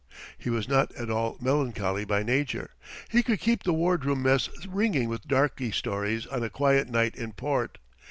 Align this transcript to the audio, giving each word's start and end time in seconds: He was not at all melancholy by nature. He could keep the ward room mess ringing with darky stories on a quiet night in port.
He 0.35 0.49
was 0.49 0.67
not 0.67 0.91
at 0.95 1.11
all 1.11 1.37
melancholy 1.39 2.05
by 2.05 2.23
nature. 2.23 2.71
He 3.11 3.21
could 3.21 3.39
keep 3.39 3.61
the 3.61 3.71
ward 3.71 4.03
room 4.03 4.23
mess 4.23 4.49
ringing 4.65 5.09
with 5.09 5.27
darky 5.27 5.69
stories 5.69 6.25
on 6.25 6.41
a 6.41 6.49
quiet 6.49 6.89
night 6.89 7.15
in 7.15 7.33
port. 7.33 7.77